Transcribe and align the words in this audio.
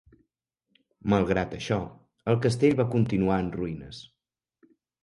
Malgrat 1.13 1.53
això, 1.59 1.79
el 2.35 2.41
castell 2.47 2.77
va 2.83 2.89
continuar 2.99 3.41
en 3.45 3.57
ruïnes. 3.61 4.07